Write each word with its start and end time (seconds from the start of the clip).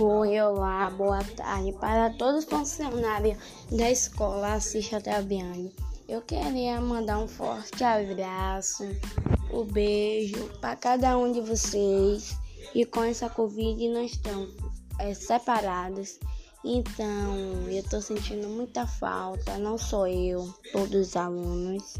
Oi, 0.00 0.40
olá, 0.40 0.88
boa 0.90 1.24
tarde 1.24 1.72
para 1.72 2.10
todos 2.10 2.44
os 2.44 2.48
funcionários 2.48 3.36
da 3.68 3.90
escola 3.90 4.52
Assista 4.52 5.00
Trabiano. 5.00 5.72
Eu 6.08 6.22
queria 6.22 6.80
mandar 6.80 7.18
um 7.18 7.26
forte 7.26 7.82
abraço, 7.82 8.84
um 9.52 9.64
beijo 9.64 10.48
para 10.60 10.76
cada 10.76 11.18
um 11.18 11.32
de 11.32 11.40
vocês. 11.40 12.36
E 12.76 12.84
com 12.84 13.02
essa 13.02 13.28
Covid 13.28 13.88
nós 13.88 14.12
estamos 14.12 14.54
é, 15.00 15.12
separados. 15.14 16.20
Então, 16.64 17.36
eu 17.66 17.80
estou 17.80 18.00
sentindo 18.00 18.48
muita 18.48 18.86
falta, 18.86 19.58
não 19.58 19.76
só 19.76 20.06
eu, 20.06 20.48
todos 20.70 21.08
os 21.08 21.16
alunos. 21.16 21.96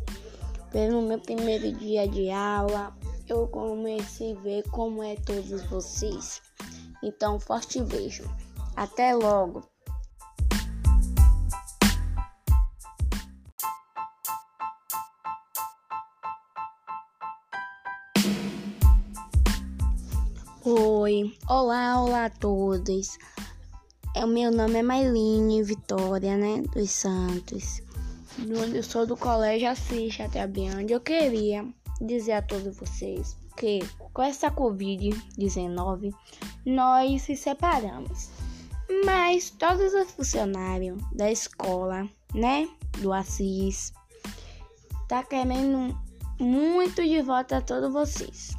Pelo 0.70 1.02
meu 1.02 1.18
primeiro 1.18 1.72
dia 1.72 2.06
de 2.06 2.30
aula, 2.30 2.96
eu 3.28 3.48
comecei 3.48 4.36
a 4.36 4.40
ver 4.40 4.62
como 4.70 5.02
é 5.02 5.16
todos 5.16 5.64
vocês. 5.64 6.47
Então, 7.02 7.38
forte 7.38 7.80
beijo. 7.82 8.24
Até 8.76 9.14
logo. 9.14 9.62
Oi, 20.64 21.34
olá, 21.48 22.02
olá 22.02 22.24
a 22.26 22.30
todos. 22.30 23.16
É, 24.14 24.24
o 24.24 24.28
meu 24.28 24.50
nome 24.50 24.80
é 24.80 24.82
Mailine 24.82 25.62
Vitória, 25.62 26.36
né, 26.36 26.62
dos 26.74 26.90
Santos. 26.90 27.80
Eu 28.74 28.82
sou 28.82 29.06
do 29.06 29.16
Colégio 29.16 29.70
Assis 29.70 30.20
até 30.20 30.46
Biande. 30.46 30.92
Eu 30.92 31.00
queria 31.00 31.66
dizer 32.00 32.32
a 32.32 32.42
todos 32.42 32.76
vocês 32.76 33.36
que 33.58 33.80
com 34.12 34.22
essa 34.22 34.50
Covid-19 34.50 36.14
nós 36.64 37.22
se 37.22 37.36
separamos. 37.36 38.30
Mas 39.04 39.50
todos 39.50 39.92
os 39.92 40.10
funcionários 40.12 40.98
da 41.12 41.30
escola, 41.30 42.08
né, 42.32 42.68
do 42.98 43.12
Assis, 43.12 43.92
tá 45.08 45.22
querendo 45.22 45.94
muito 46.38 47.02
de 47.02 47.20
volta 47.20 47.58
a 47.58 47.60
todos 47.60 47.92
vocês. 47.92 48.56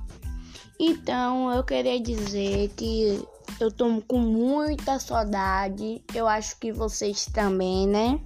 Então 0.79 1.51
eu 1.51 1.63
queria 1.63 1.99
dizer 1.99 2.69
que 2.75 3.25
eu 3.59 3.71
tô 3.71 4.01
com 4.07 4.19
muita 4.19 4.99
saudade. 4.99 6.01
Eu 6.13 6.27
acho 6.27 6.57
que 6.59 6.71
vocês 6.71 7.25
também, 7.25 7.87
né? 7.87 8.19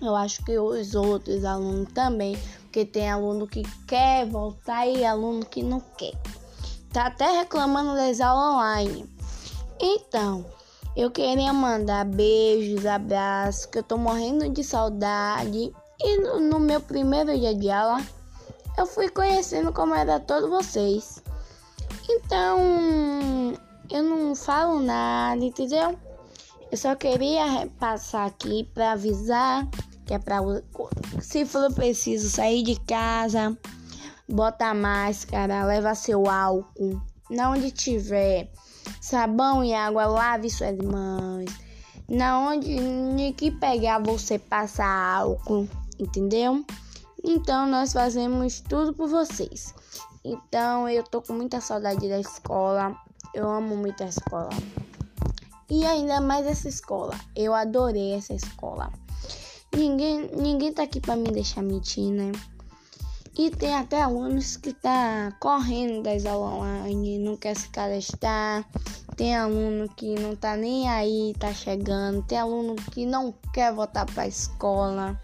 Eu 0.00 0.14
acho 0.14 0.44
que 0.44 0.58
os 0.58 0.94
outros 0.94 1.44
alunos 1.44 1.92
também, 1.92 2.36
porque 2.72 2.86
tem 2.86 3.10
aluno 3.10 3.46
que 3.46 3.62
quer 3.86 4.24
voltar 4.24 4.86
e 4.86 5.04
aluno 5.04 5.44
que 5.44 5.62
não 5.62 5.78
quer. 5.78 6.14
Tá 6.90 7.08
até 7.08 7.30
reclamando 7.40 7.94
das 7.94 8.18
aulas 8.18 8.54
online. 8.54 9.14
Então, 9.78 10.46
eu 10.96 11.10
queria 11.10 11.52
mandar 11.52 12.06
beijos, 12.06 12.86
abraços, 12.86 13.66
que 13.66 13.76
eu 13.76 13.82
tô 13.82 13.98
morrendo 13.98 14.48
de 14.48 14.64
saudade. 14.64 15.70
E 16.00 16.16
no, 16.16 16.40
no 16.40 16.58
meu 16.58 16.80
primeiro 16.80 17.38
dia 17.38 17.54
de 17.54 17.70
aula, 17.70 18.00
eu 18.78 18.86
fui 18.86 19.10
conhecendo 19.10 19.70
como 19.70 19.94
era 19.94 20.18
todos 20.18 20.48
vocês. 20.48 21.22
Então, 22.08 23.52
eu 23.90 24.02
não 24.02 24.34
falo 24.34 24.80
nada, 24.80 25.44
entendeu? 25.44 25.94
Eu 26.70 26.78
só 26.78 26.94
queria 26.94 27.70
passar 27.78 28.24
aqui 28.24 28.64
para 28.72 28.92
avisar 28.92 29.68
que 30.12 30.16
é 30.16 31.22
se 31.22 31.46
for 31.46 31.72
preciso 31.72 32.28
sair 32.28 32.62
de 32.62 32.78
casa, 32.80 33.56
bota 34.28 34.74
máscara, 34.74 35.64
leva 35.64 35.94
seu 35.94 36.28
álcool, 36.28 37.00
na 37.30 37.50
onde 37.50 37.70
tiver 37.70 38.50
sabão 39.00 39.64
e 39.64 39.72
água, 39.72 40.04
lave 40.04 40.50
suas 40.50 40.76
mãos. 40.78 41.50
Na 42.08 42.38
onde 42.40 43.32
que 43.38 43.50
pegar 43.52 44.00
você 44.00 44.38
passa 44.38 44.84
álcool, 44.84 45.66
entendeu? 45.98 46.62
Então 47.24 47.66
nós 47.66 47.94
fazemos 47.94 48.60
tudo 48.60 48.92
por 48.92 49.08
vocês. 49.08 49.74
Então 50.22 50.86
eu 50.90 51.04
tô 51.04 51.22
com 51.22 51.32
muita 51.32 51.60
saudade 51.60 52.06
da 52.06 52.20
escola. 52.20 52.94
Eu 53.32 53.50
amo 53.50 53.76
muito 53.76 54.02
a 54.02 54.08
escola. 54.08 54.50
E 55.70 55.86
ainda 55.86 56.20
mais 56.20 56.44
essa 56.44 56.68
escola. 56.68 57.18
Eu 57.34 57.54
adorei 57.54 58.12
essa 58.12 58.34
escola. 58.34 58.92
Ninguém, 59.76 60.30
ninguém 60.36 60.72
tá 60.72 60.82
aqui 60.82 61.00
para 61.00 61.16
me 61.16 61.30
deixar 61.30 61.62
mentir, 61.62 62.10
né? 62.10 62.32
E 63.36 63.50
tem 63.50 63.74
até 63.74 64.02
alunos 64.02 64.58
que 64.58 64.74
tá 64.74 65.34
correndo 65.40 66.02
das 66.02 66.26
aulas 66.26 66.52
online, 66.52 67.18
não 67.18 67.34
quer 67.34 67.56
se 67.56 67.66
cadastrar. 67.70 68.68
Tem 69.16 69.34
aluno 69.34 69.88
que 69.96 70.14
não 70.20 70.36
tá 70.36 70.54
nem 70.54 70.86
aí, 70.86 71.34
tá 71.38 71.52
chegando. 71.54 72.22
Tem 72.22 72.38
aluno 72.38 72.76
que 72.76 73.06
não 73.06 73.32
quer 73.54 73.72
voltar 73.72 74.04
para 74.04 74.26
escola, 74.26 75.18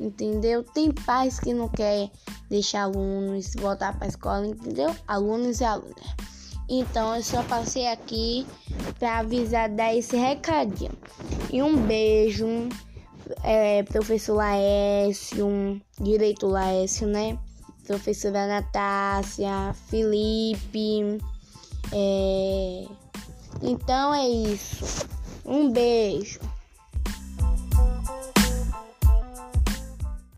entendeu? 0.00 0.64
Tem 0.64 0.90
pais 0.90 1.38
que 1.38 1.52
não 1.52 1.68
quer 1.68 2.10
deixar 2.48 2.84
alunos 2.84 3.52
voltar 3.54 3.98
para 3.98 4.08
escola, 4.08 4.46
entendeu? 4.46 4.96
Alunos 5.06 5.60
e 5.60 5.64
alunas. 5.64 6.16
Então 6.66 7.14
eu 7.14 7.22
só 7.22 7.42
passei 7.42 7.88
aqui 7.88 8.46
para 8.98 9.18
avisar 9.18 9.68
dar 9.68 9.94
esse 9.94 10.16
recadinho. 10.16 10.92
E 11.52 11.62
um 11.62 11.76
beijo 11.76 12.46
é, 13.42 13.82
professor 13.84 14.34
Laércio, 14.34 15.80
direito 16.00 16.46
Laércio, 16.46 17.06
né? 17.06 17.38
Professora 17.86 18.46
Natácia, 18.46 19.74
Felipe. 19.88 21.18
É... 21.92 22.84
Então 23.62 24.14
é 24.14 24.28
isso. 24.28 25.06
Um 25.44 25.70
beijo. 25.70 26.40